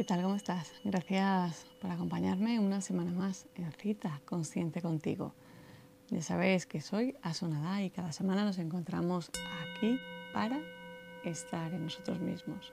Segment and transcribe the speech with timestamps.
[0.00, 0.22] ¿Qué tal?
[0.22, 0.72] ¿Cómo estás?
[0.82, 5.34] Gracias por acompañarme una semana más en Cita Consciente contigo.
[6.08, 9.30] Ya sabéis que soy Asonada y cada semana nos encontramos
[9.76, 10.00] aquí
[10.32, 10.58] para
[11.22, 12.72] estar en nosotros mismos.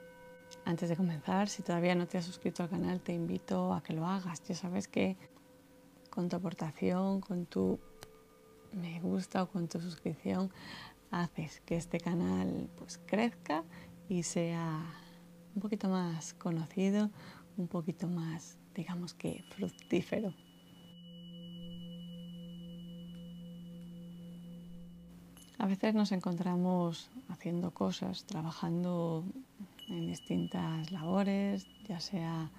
[0.64, 3.92] Antes de comenzar, si todavía no te has suscrito al canal, te invito a que
[3.92, 4.42] lo hagas.
[4.44, 5.18] Ya sabes que
[6.08, 7.78] con tu aportación, con tu
[8.72, 10.50] me gusta o con tu suscripción,
[11.10, 13.64] haces que este canal pues crezca
[14.08, 14.82] y sea
[15.58, 17.10] un poquito más conocido,
[17.56, 20.32] un poquito más, digamos que, fructífero.
[25.58, 29.24] A veces nos encontramos haciendo cosas, trabajando
[29.88, 32.52] en distintas labores, ya sea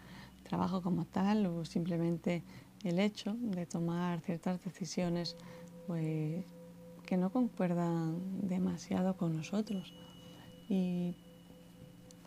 [0.44, 2.44] trabajo como tal o simplemente
[2.84, 5.38] el hecho de tomar ciertas decisiones
[5.88, 6.44] pues,
[7.06, 9.94] que no concuerdan demasiado con nosotros.
[10.68, 11.16] Y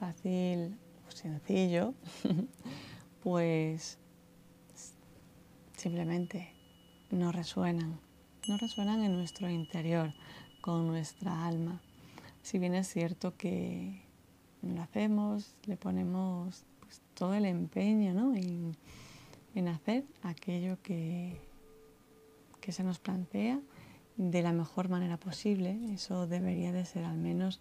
[0.03, 1.95] fácil o sencillo,
[3.23, 3.99] pues
[5.77, 6.53] simplemente
[7.13, 8.01] no resuenan,
[8.49, 10.13] no resuenan en nuestro interior,
[10.61, 11.81] con nuestra alma.
[12.43, 14.03] Si bien es cierto que
[14.63, 18.35] lo hacemos, le ponemos pues, todo el empeño ¿no?
[18.35, 18.77] en,
[19.55, 21.41] en, hacer aquello que,
[22.61, 23.61] que se nos plantea
[24.17, 27.61] de la mejor manera posible, eso debería de ser al menos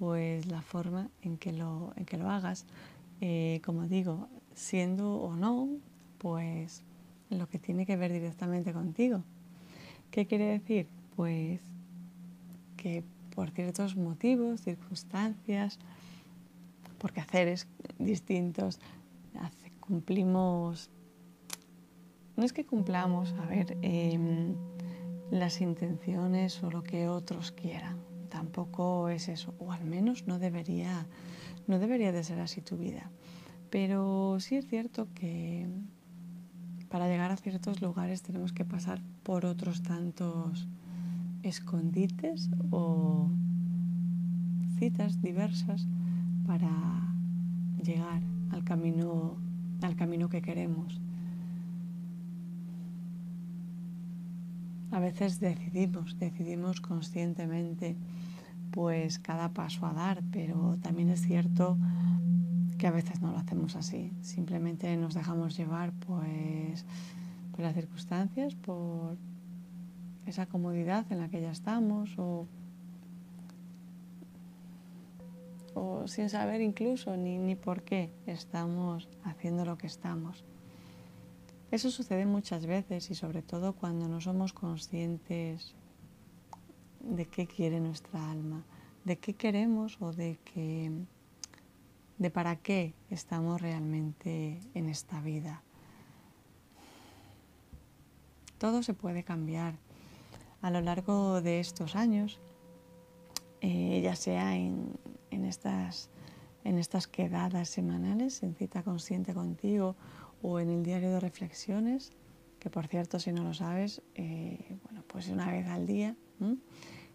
[0.00, 2.64] pues la forma en que lo, en que lo hagas.
[3.20, 5.68] Eh, como digo, siendo o no,
[6.16, 6.82] pues
[7.28, 9.22] lo que tiene que ver directamente contigo.
[10.10, 10.88] ¿Qué quiere decir?
[11.14, 11.60] Pues
[12.78, 15.78] que por ciertos motivos, circunstancias,
[16.98, 18.80] porque haceres distintos,
[19.80, 20.88] cumplimos,
[22.36, 24.54] no es que cumplamos, a ver, em,
[25.30, 27.98] las intenciones o lo que otros quieran,
[28.30, 31.06] tampoco es eso, o al menos no debería,
[31.66, 33.10] no debería de ser así tu vida.
[33.68, 35.68] Pero sí es cierto que
[36.88, 40.66] para llegar a ciertos lugares tenemos que pasar por otros tantos
[41.42, 43.30] escondites o
[44.78, 45.86] citas diversas
[46.46, 47.14] para
[47.82, 49.36] llegar al camino,
[49.82, 51.00] al camino que queremos.
[54.92, 57.96] A veces decidimos, decidimos conscientemente
[58.72, 61.78] pues cada paso a dar, pero también es cierto
[62.78, 66.84] que a veces no lo hacemos así, simplemente nos dejamos llevar pues
[67.50, 69.16] por las circunstancias, por
[70.26, 72.46] esa comodidad en la que ya estamos o,
[76.06, 80.44] sin saber incluso ni, ni por qué estamos haciendo lo que estamos.
[81.70, 85.74] Eso sucede muchas veces y sobre todo cuando no somos conscientes
[86.98, 88.64] de qué quiere nuestra alma,
[89.04, 90.90] de qué queremos o de qué,
[92.18, 95.62] de para qué estamos realmente en esta vida.
[98.58, 99.78] Todo se puede cambiar
[100.62, 102.40] a lo largo de estos años,
[103.60, 104.98] eh, ya sea en,
[105.30, 106.10] estas,
[106.64, 109.94] en estas quedadas semanales, en cita consciente contigo
[110.42, 112.12] o en el diario de reflexiones,
[112.58, 116.16] que por cierto, si no lo sabes, eh, bueno, pues una vez al día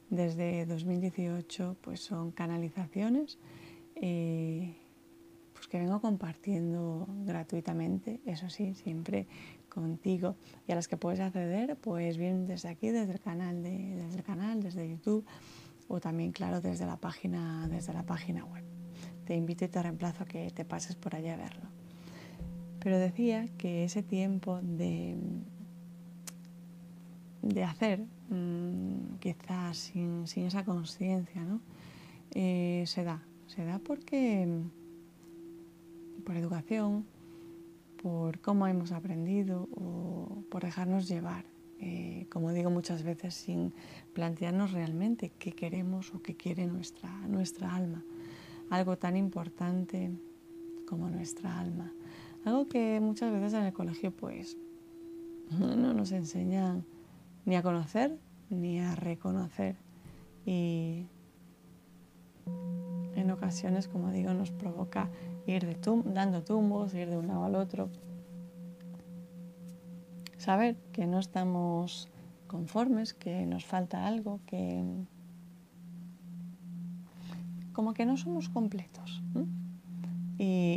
[0.09, 3.39] desde 2018 pues son canalizaciones
[3.95, 4.75] eh,
[5.53, 9.27] pues que vengo compartiendo gratuitamente, eso sí, siempre
[9.69, 10.35] contigo
[10.67, 14.17] y a las que puedes acceder pues bien desde aquí, desde el canal, de, desde
[14.17, 15.25] el canal, desde YouTube
[15.87, 18.63] o también claro desde la página, desde la página web.
[19.25, 21.74] Te invito y te reemplazo a que te pases por allá a verlo.
[22.85, 25.17] Pero decía que ese tiempo de,
[27.41, 31.61] de hacer, mm, quizás sin, esa conciencia, ¿no?
[32.35, 33.23] Eh, se da.
[33.47, 34.47] Se da porque
[36.23, 37.07] por educación,
[38.03, 41.45] por cómo hemos aprendido o por dejarnos llevar.
[41.79, 43.73] Eh, como digo muchas veces, sin
[44.13, 48.03] plantearnos realmente qué queremos o qué quiere nuestra, nuestra alma.
[48.69, 50.11] Algo tan importante
[50.85, 51.91] como nuestra alma.
[52.45, 54.55] Algo que muchas veces en el colegio pues
[55.59, 56.85] no nos enseñan
[57.45, 58.17] ni a conocer
[58.49, 59.75] ni a reconocer.
[60.45, 61.07] Y
[63.15, 65.09] en ocasiones, como digo, nos provoca
[65.47, 67.89] ir dando tumbos, ir de un lado al otro.
[70.37, 72.09] Saber que no estamos
[72.47, 74.83] conformes, que nos falta algo, que
[77.73, 79.23] como que no somos completos.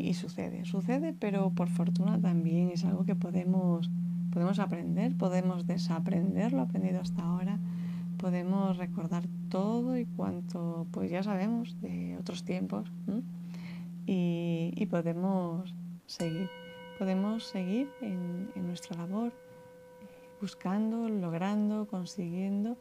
[0.09, 3.91] Y, sucede, sucede, pero por fortuna también es algo que podemos
[4.33, 7.59] Podemos aprender, podemos desaprender lo aprendido hasta ahora,
[8.19, 12.93] podemos recordar todo y cuanto pues ya sabemos de otros tiempos
[14.07, 15.75] y, podemos
[16.07, 16.49] seguir.
[16.99, 19.33] Podemos seguir en, nuestra labor,
[20.41, 22.77] buscando, logrando, consiguiendo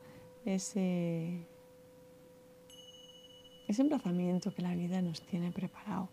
[0.45, 1.45] ese,
[3.67, 6.09] ese emplazamiento que la vida nos tiene preparado.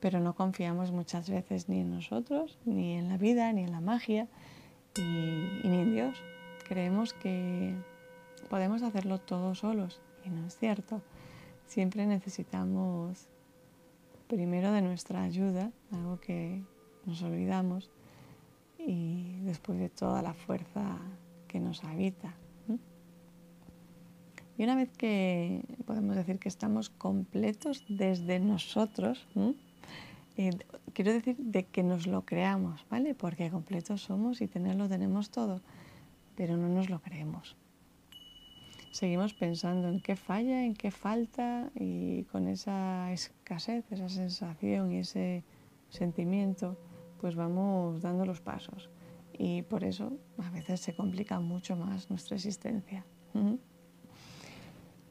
[0.00, 3.80] Pero no confiamos muchas veces ni en nosotros, ni en la vida, ni en la
[3.80, 4.28] magia,
[4.96, 6.16] y, ni en Dios.
[6.68, 7.74] Creemos que
[8.48, 11.02] podemos hacerlo todos solos y no es cierto.
[11.66, 13.28] Siempre necesitamos
[14.28, 16.62] primero de nuestra ayuda, algo que
[17.06, 17.90] nos olvidamos,
[18.78, 20.98] y después de toda la fuerza
[21.46, 22.34] que nos habita.
[24.56, 29.24] Y una vez que podemos decir que estamos completos desde nosotros,
[30.38, 30.50] eh,
[30.92, 33.14] quiero decir de que nos lo creamos, ¿vale?
[33.14, 35.60] Porque completos somos y tenerlo tenemos todo,
[36.36, 37.56] pero no nos lo creemos.
[38.92, 44.98] Seguimos pensando en qué falla, en qué falta y con esa escasez, esa sensación y
[44.98, 45.42] ese
[45.88, 46.76] sentimiento,
[47.20, 48.90] pues vamos dando los pasos.
[49.36, 53.04] Y por eso a veces se complica mucho más nuestra existencia.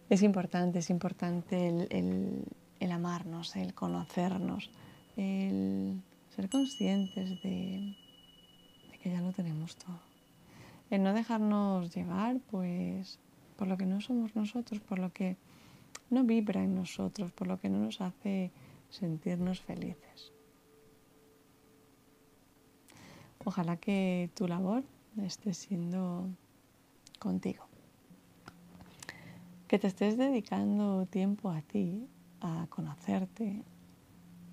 [0.10, 2.46] Es importante, es importante el
[2.92, 4.70] amarnos, el conocernos,
[5.16, 6.02] el
[6.36, 7.96] ser conscientes de,
[9.02, 10.00] que ya lo tenemos todo.
[10.90, 13.20] El no dejarnos llevar, pues,
[13.58, 15.36] por lo que no somos nosotros, por lo que
[16.10, 18.52] no vibra en nosotros, por lo que no nos hace
[18.90, 20.32] sentirnos felices.
[23.44, 24.84] Ojalá que tu labor
[25.18, 26.30] esté siendo
[27.20, 27.66] contigo.
[29.68, 32.08] Que te estés dedicando tiempo a ti,
[32.42, 33.64] a conocerte,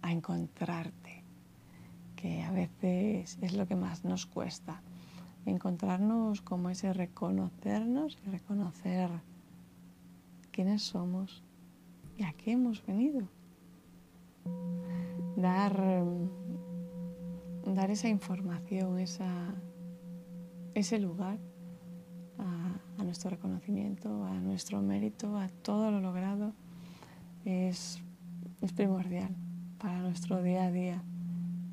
[0.02, 1.24] a encontrarte,
[2.16, 4.82] que a veces es lo que más nos cuesta.
[5.46, 9.10] Encontrarnos como ese reconocernos y reconocer
[10.50, 11.42] quiénes somos
[12.16, 13.28] y a qué hemos venido.
[15.36, 16.04] Dar,
[17.66, 19.54] dar esa información, esa,
[20.74, 21.38] ese lugar
[22.38, 26.54] a, a nuestro reconocimiento, a nuestro mérito, a todo lo logrado,
[27.44, 28.00] es,
[28.60, 29.30] es primordial
[29.78, 31.02] para nuestro día a día.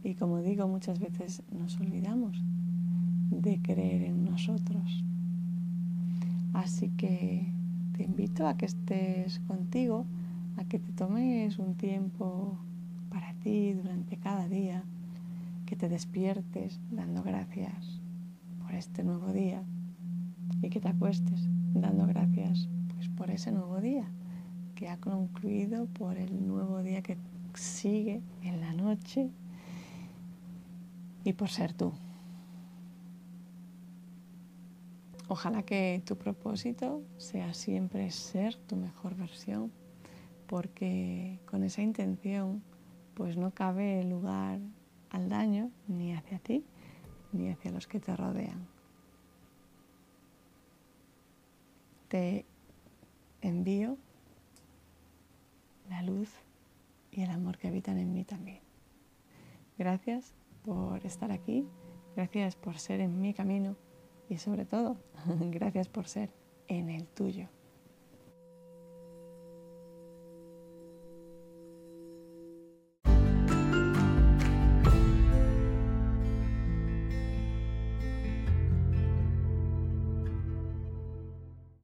[0.03, 2.43] Y como digo, muchas veces nos olvidamos
[3.29, 5.03] de creer en nosotros.
[6.53, 7.53] Así que
[7.93, 10.05] te invito a que estés contigo,
[10.57, 12.57] a que te tomes un tiempo
[13.09, 14.83] para ti durante cada día,
[15.65, 18.01] que te despiertes dando gracias
[18.61, 19.63] por este nuevo día
[20.61, 24.11] y que te acuestes dando gracias pues, por ese nuevo día
[24.81, 27.15] que ha concluido, por el nuevo día que
[27.53, 29.29] sigue en la noche
[31.23, 31.93] y por ser tú.
[35.27, 39.71] Ojalá que tu propósito sea siempre ser tu mejor versión,
[40.47, 42.63] porque con esa intención
[43.13, 44.57] pues no cabe lugar
[45.11, 46.65] al daño ni hacia ti
[47.33, 48.65] ni hacia los que te rodean.
[52.07, 52.45] Te
[53.41, 53.95] envío
[55.91, 56.29] la luz
[57.11, 58.61] y el amor que habitan en mí también.
[59.77, 61.67] Gracias por estar aquí,
[62.15, 63.75] gracias por ser en mi camino
[64.29, 64.97] y sobre todo,
[65.51, 66.31] gracias por ser
[66.67, 67.49] en el tuyo.